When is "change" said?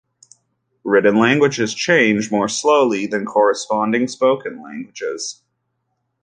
1.75-2.31